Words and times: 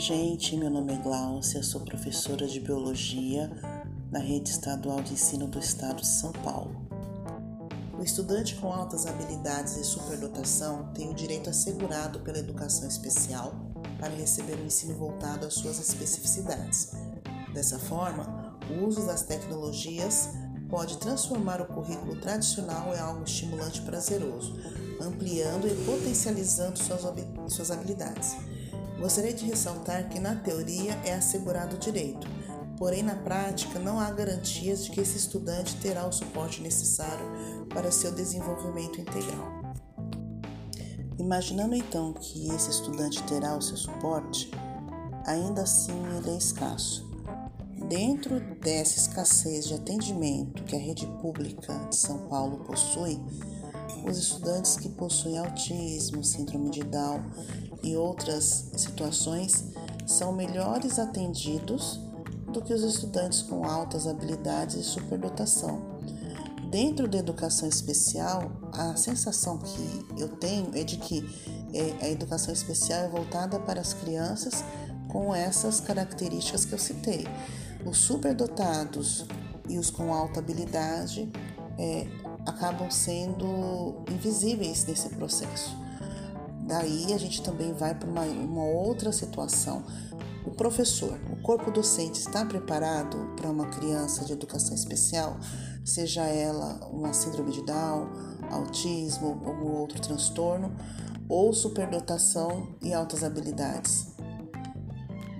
Gente, 0.00 0.56
meu 0.56 0.70
nome 0.70 0.94
é 0.94 0.96
Glaucia, 0.96 1.62
sou 1.62 1.82
professora 1.82 2.46
de 2.46 2.58
Biologia 2.58 3.50
na 4.10 4.18
Rede 4.18 4.48
Estadual 4.48 5.02
de 5.02 5.12
Ensino 5.12 5.46
do 5.46 5.58
Estado 5.58 6.00
de 6.00 6.06
São 6.06 6.32
Paulo. 6.32 6.74
O 7.98 8.02
estudante 8.02 8.54
com 8.54 8.72
altas 8.72 9.04
habilidades 9.04 9.76
e 9.76 9.84
superdotação 9.84 10.90
tem 10.94 11.10
o 11.10 11.14
direito 11.14 11.50
assegurado 11.50 12.20
pela 12.20 12.38
educação 12.38 12.88
especial 12.88 13.52
para 13.98 14.14
receber 14.14 14.54
um 14.54 14.64
ensino 14.64 14.94
voltado 14.94 15.44
às 15.44 15.52
suas 15.52 15.78
especificidades. 15.78 16.92
Dessa 17.52 17.78
forma, 17.78 18.58
o 18.70 18.86
uso 18.86 19.04
das 19.04 19.24
tecnologias 19.24 20.30
pode 20.70 20.96
transformar 20.96 21.60
o 21.60 21.66
currículo 21.66 22.18
tradicional 22.18 22.94
em 22.94 22.98
algo 22.98 23.24
estimulante 23.24 23.82
e 23.82 23.84
prazeroso, 23.84 24.58
ampliando 24.98 25.68
e 25.68 25.74
potencializando 25.84 26.78
suas 26.78 27.70
habilidades. 27.70 28.34
Gostaria 29.00 29.32
de 29.32 29.46
ressaltar 29.46 30.10
que 30.10 30.20
na 30.20 30.36
teoria 30.36 30.92
é 31.06 31.14
assegurado 31.14 31.76
o 31.76 31.78
direito, 31.78 32.28
porém 32.76 33.02
na 33.02 33.16
prática 33.16 33.78
não 33.78 33.98
há 33.98 34.10
garantias 34.10 34.84
de 34.84 34.90
que 34.90 35.00
esse 35.00 35.16
estudante 35.16 35.74
terá 35.76 36.06
o 36.06 36.12
suporte 36.12 36.60
necessário 36.60 37.66
para 37.70 37.90
seu 37.90 38.12
desenvolvimento 38.12 39.00
integral. 39.00 39.62
Imaginando 41.18 41.74
então 41.74 42.12
que 42.12 42.50
esse 42.54 42.68
estudante 42.68 43.22
terá 43.22 43.56
o 43.56 43.62
seu 43.62 43.76
suporte, 43.78 44.50
ainda 45.26 45.62
assim 45.62 45.98
ele 46.18 46.30
é 46.30 46.36
escasso. 46.36 47.08
Dentro 47.88 48.38
dessa 48.60 48.98
escassez 48.98 49.66
de 49.66 49.74
atendimento 49.74 50.62
que 50.64 50.76
a 50.76 50.78
rede 50.78 51.06
pública 51.22 51.74
de 51.88 51.96
São 51.96 52.28
Paulo 52.28 52.58
possui, 52.64 53.18
os 54.06 54.18
estudantes 54.18 54.76
que 54.76 54.90
possuem 54.90 55.38
autismo, 55.38 56.22
síndrome 56.22 56.70
de 56.70 56.84
Down 56.84 57.22
e 57.82 57.96
outras 57.96 58.70
situações 58.76 59.64
são 60.06 60.32
melhores 60.32 60.98
atendidos 60.98 62.00
do 62.52 62.60
que 62.60 62.74
os 62.74 62.82
estudantes 62.82 63.42
com 63.42 63.64
altas 63.64 64.06
habilidades 64.06 64.76
e 64.76 64.82
superdotação. 64.82 66.00
Dentro 66.70 67.08
da 67.08 67.18
educação 67.18 67.68
especial, 67.68 68.50
a 68.72 68.94
sensação 68.96 69.58
que 69.58 70.06
eu 70.16 70.28
tenho 70.28 70.70
é 70.74 70.84
de 70.84 70.96
que 70.98 71.24
é, 71.72 72.06
a 72.06 72.08
educação 72.08 72.52
especial 72.52 73.00
é 73.00 73.08
voltada 73.08 73.58
para 73.58 73.80
as 73.80 73.92
crianças 73.92 74.64
com 75.08 75.34
essas 75.34 75.80
características 75.80 76.64
que 76.64 76.72
eu 76.72 76.78
citei. 76.78 77.26
Os 77.84 77.98
superdotados 77.98 79.26
e 79.68 79.78
os 79.78 79.90
com 79.90 80.12
alta 80.12 80.38
habilidade 80.40 81.30
é, 81.78 82.06
acabam 82.46 82.90
sendo 82.90 84.04
invisíveis 84.10 84.84
nesse 84.84 85.08
processo. 85.10 85.76
Daí 86.70 87.12
a 87.12 87.18
gente 87.18 87.42
também 87.42 87.72
vai 87.72 87.96
para 87.96 88.08
uma, 88.08 88.22
uma 88.22 88.64
outra 88.64 89.10
situação. 89.10 89.82
O 90.46 90.52
professor, 90.52 91.18
o 91.32 91.42
corpo 91.42 91.68
docente 91.68 92.20
está 92.20 92.46
preparado 92.46 93.34
para 93.34 93.50
uma 93.50 93.66
criança 93.66 94.24
de 94.24 94.32
educação 94.32 94.72
especial, 94.72 95.36
seja 95.84 96.22
ela 96.22 96.88
uma 96.92 97.12
síndrome 97.12 97.50
de 97.50 97.64
Down, 97.64 98.08
autismo, 98.52 99.42
algum 99.44 99.72
outro 99.72 100.00
transtorno, 100.00 100.72
ou 101.28 101.52
superdotação 101.52 102.68
e 102.80 102.94
altas 102.94 103.24
habilidades. 103.24 104.06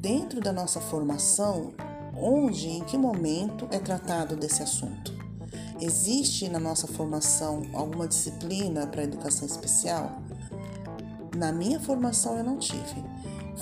Dentro 0.00 0.40
da 0.40 0.52
nossa 0.52 0.80
formação, 0.80 1.72
onde 2.16 2.66
e 2.66 2.78
em 2.78 2.84
que 2.84 2.98
momento 2.98 3.68
é 3.70 3.78
tratado 3.78 4.34
desse 4.34 4.60
assunto? 4.60 5.14
Existe 5.80 6.48
na 6.48 6.58
nossa 6.58 6.88
formação 6.88 7.62
alguma 7.72 8.08
disciplina 8.08 8.88
para 8.88 9.04
educação 9.04 9.46
especial? 9.46 10.20
Na 11.36 11.52
minha 11.52 11.80
formação 11.80 12.36
eu 12.36 12.44
não 12.44 12.58
tive. 12.58 13.04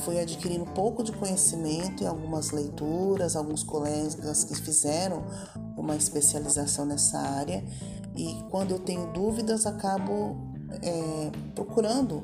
Fui 0.05 0.19
adquirindo 0.19 0.65
um 0.65 0.75
pouco 0.75 1.03
de 1.03 1.13
conhecimento 1.13 2.03
em 2.03 2.07
algumas 2.07 2.51
leituras, 2.51 3.37
alguns 3.37 3.63
colegas 3.63 4.45
que 4.45 4.55
fizeram 4.55 5.25
uma 5.77 5.97
especialização 5.97 6.85
nessa 6.85 7.19
área 7.19 7.65
e 8.17 8.37
quando 8.51 8.73
eu 8.73 8.79
tenho 8.79 9.13
dúvidas 9.13 9.67
acabo 9.67 10.37
é, 10.83 11.31
procurando 11.55 12.23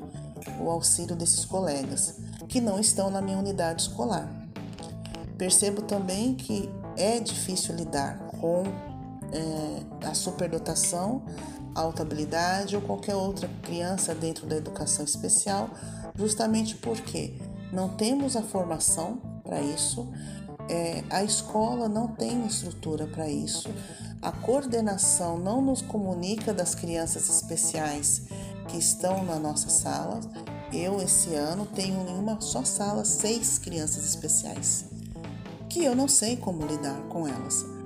o 0.59 0.69
auxílio 0.69 1.15
desses 1.15 1.43
colegas 1.45 2.15
que 2.47 2.61
não 2.61 2.79
estão 2.79 3.09
na 3.09 3.21
minha 3.21 3.37
unidade 3.37 3.83
escolar. 3.83 4.31
Percebo 5.37 5.81
também 5.81 6.35
que 6.35 6.69
é 6.95 7.19
difícil 7.19 7.75
lidar 7.75 8.19
com 8.39 8.63
é, 9.31 10.07
a 10.07 10.13
superdotação, 10.13 11.21
alta 11.79 12.01
habilidade 12.01 12.75
ou 12.75 12.81
qualquer 12.81 13.15
outra 13.15 13.49
criança 13.63 14.13
dentro 14.13 14.45
da 14.45 14.55
educação 14.55 15.03
especial, 15.05 15.69
justamente 16.15 16.75
porque 16.75 17.33
não 17.71 17.89
temos 17.89 18.35
a 18.35 18.41
formação 18.41 19.17
para 19.43 19.61
isso, 19.61 20.07
é, 20.69 21.03
a 21.09 21.23
escola 21.23 21.87
não 21.87 22.07
tem 22.07 22.45
estrutura 22.45 23.07
para 23.07 23.29
isso, 23.29 23.69
a 24.21 24.31
coordenação 24.31 25.37
não 25.37 25.61
nos 25.61 25.81
comunica 25.81 26.53
das 26.53 26.75
crianças 26.75 27.29
especiais 27.29 28.23
que 28.67 28.77
estão 28.77 29.23
na 29.23 29.39
nossa 29.39 29.69
sala. 29.69 30.19
Eu, 30.73 31.01
esse 31.01 31.33
ano, 31.33 31.65
tenho 31.65 32.05
em 32.09 32.19
uma 32.19 32.41
só 32.41 32.65
sala 32.65 33.05
seis 33.05 33.57
crianças 33.57 34.05
especiais, 34.05 34.85
que 35.69 35.83
eu 35.85 35.95
não 35.95 36.09
sei 36.09 36.35
como 36.35 36.65
lidar 36.65 36.99
com 37.03 37.25
elas 37.25 37.77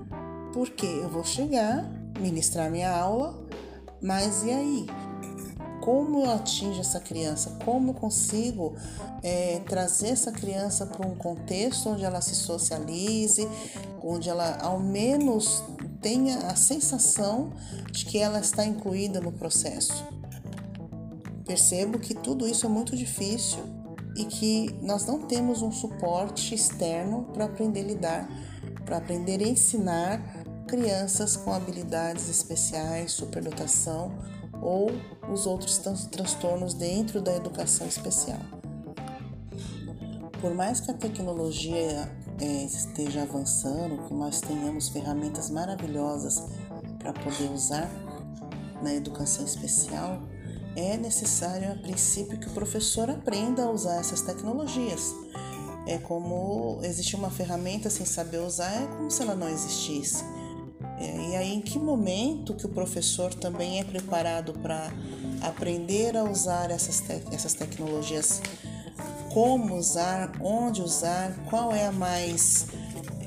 porque 0.54 0.86
eu 0.86 1.10
vou 1.10 1.24
chegar, 1.24 1.86
ministrar 2.20 2.70
minha 2.70 2.92
aula, 2.92 3.34
mas 4.02 4.44
e 4.44 4.52
aí? 4.52 4.86
Como 5.82 6.24
eu 6.24 6.32
atingo 6.32 6.80
essa 6.80 7.00
criança? 7.00 7.58
Como 7.66 7.94
consigo 7.94 8.76
é, 9.24 9.60
trazer 9.68 10.10
essa 10.10 10.32
criança 10.32 10.86
para 10.86 11.08
um 11.08 11.16
contexto 11.16 11.90
onde 11.90 12.04
ela 12.04 12.22
se 12.22 12.36
socialize, 12.36 13.48
onde 14.04 14.30
ela 14.30 14.60
ao 14.62 14.80
menos 14.80 15.64
tenha 16.00 16.38
a 16.48 16.56
sensação 16.56 17.52
de 17.92 18.06
que 18.06 18.20
ela 18.20 18.40
está 18.40 18.64
incluída 18.64 19.20
no 19.20 19.32
processo? 19.32 20.06
Percebo 21.46 21.98
que 21.98 22.14
tudo 22.14 22.48
isso 22.48 22.66
é 22.66 22.70
muito 22.70 22.96
difícil 22.96 23.60
e 24.16 24.26
que 24.26 24.76
nós 24.82 25.06
não 25.06 25.24
temos 25.24 25.62
um 25.62 25.72
suporte 25.72 26.54
externo 26.54 27.24
para 27.34 27.46
aprender 27.46 27.82
a 27.82 27.84
lidar, 27.84 28.30
para 28.86 28.98
aprender 28.98 29.42
a 29.42 29.48
ensinar 29.48 30.46
crianças 30.72 31.36
com 31.36 31.52
habilidades 31.52 32.30
especiais, 32.30 33.12
superdotação 33.12 34.10
ou 34.62 34.90
os 35.30 35.46
outros 35.46 35.78
transtornos 36.10 36.74
dentro 36.74 37.22
da 37.22 37.36
educação 37.36 37.86
especial. 37.86 38.40
Por 40.40 40.54
mais 40.54 40.80
que 40.80 40.90
a 40.90 40.94
tecnologia 40.94 42.10
é, 42.40 42.64
esteja 42.64 43.24
avançando, 43.24 44.08
que 44.08 44.14
nós 44.14 44.40
tenhamos 44.40 44.88
ferramentas 44.88 45.50
maravilhosas 45.50 46.42
para 46.98 47.12
poder 47.12 47.52
usar 47.52 47.92
na 48.82 48.94
educação 48.94 49.44
especial, 49.44 50.22
é 50.78 50.96
necessário, 50.96 51.70
a 51.70 51.76
princípio, 51.76 52.40
que 52.40 52.48
o 52.48 52.52
professor 52.52 53.10
aprenda 53.10 53.66
a 53.66 53.70
usar 53.70 53.98
essas 53.98 54.22
tecnologias. 54.22 55.14
É 55.86 55.98
como 55.98 56.80
existe 56.82 57.18
uma 57.18 57.30
ferramenta 57.30 57.90
sem 57.90 58.06
saber 58.06 58.40
usar, 58.40 58.72
é 58.72 58.88
como 58.88 59.12
se 59.12 59.22
ela 59.22 59.36
não 59.36 59.50
existisse. 59.50 60.24
É, 61.02 61.30
e 61.32 61.36
aí, 61.36 61.54
em 61.56 61.62
que 61.62 61.80
momento 61.80 62.54
que 62.54 62.68
o 62.68 62.70
professor 62.70 63.34
também 63.34 63.80
é 63.80 63.84
preparado 63.84 64.54
para 64.54 64.92
aprender 65.42 66.16
a 66.16 66.24
usar 66.24 66.70
essas, 66.70 67.00
te 67.02 67.24
essas 67.32 67.56
tecnologias? 67.56 68.40
Como 69.34 69.76
usar, 69.78 70.34
onde 70.40 70.82
usar, 70.82 71.34
qual 71.50 71.74
é 71.74 71.88
a 71.88 71.92
mais 71.92 72.68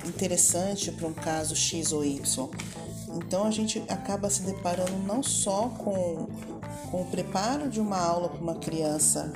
interessante 0.07 0.93
para 0.93 1.09
um 1.09 1.15
caso 1.15 1.57
X 1.57 1.93
ou 1.93 2.05
Y? 2.05 2.49
Então, 3.17 3.45
a 3.45 3.51
gente 3.51 3.83
acaba 3.89 4.31
se 4.31 4.43
deparando 4.43 4.97
não 5.05 5.23
só 5.23 5.69
com, 5.69 6.29
com 6.91 7.03
o 7.03 7.07
preparo 7.07 7.69
de 7.69 7.81
uma 7.81 7.99
aula 7.99 8.29
para 8.29 8.41
uma 8.41 8.55
criança 8.55 9.33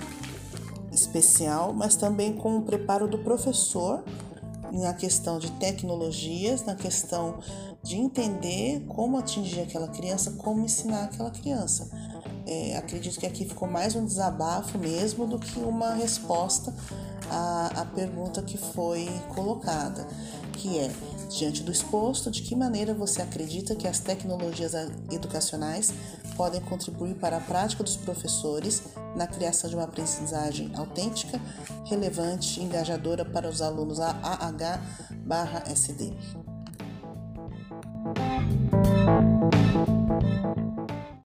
especial, 0.93 1.73
mas 1.73 1.97
também 1.97 2.35
com 2.35 2.59
o 2.59 2.63
preparo 2.63 3.09
do 3.09 3.19
professor 3.19 4.05
na 4.73 4.93
questão 4.95 5.39
de 5.39 5.51
tecnologias, 5.53 6.65
na 6.65 6.75
questão 6.75 7.39
de 7.83 7.97
entender 7.97 8.85
como 8.89 9.19
atingir 9.19 9.61
aquela 9.61 9.89
criança, 9.89 10.33
como 10.33 10.65
ensinar 10.65 11.05
aquela 11.05 11.31
criança. 11.31 11.91
É, 12.47 12.77
acredito 12.77 13.19
que 13.19 13.27
aqui 13.27 13.45
ficou 13.45 13.69
mais 13.69 13.95
um 13.95 14.05
desabafo 14.05 14.79
mesmo 14.79 15.27
do 15.27 15.39
que 15.39 15.59
uma 15.59 15.95
resposta 15.95 16.75
à, 17.31 17.83
à 17.83 17.85
pergunta 17.85 18.43
que 18.43 18.57
foi 18.57 19.09
colocada, 19.35 20.07
que 20.55 20.79
é 20.79 20.91
diante 21.29 21.63
do 21.63 21.71
exposto, 21.71 22.31
de 22.31 22.43
que 22.43 22.57
maneira 22.57 22.95
você 22.95 23.21
acredita 23.23 23.75
que 23.75 23.87
as 23.87 23.99
tecnologias 23.99 24.73
educacionais 25.11 25.93
podem 26.37 26.61
contribuir 26.61 27.15
para 27.17 27.37
a 27.39 27.41
prática 27.41 27.83
dos 27.83 27.97
professores 27.97 28.83
na 29.17 29.27
criação 29.27 29.69
de 29.69 29.77
uma 29.77 29.85
aprendizagem 29.85 30.71
autêntica, 30.75 31.41
relevante 31.85 32.61
e 32.61 32.63
engajadora 32.63 33.25
para 33.25 33.49
os 33.49 33.61
alunos 33.61 34.01
AAH/SD. 34.01 34.89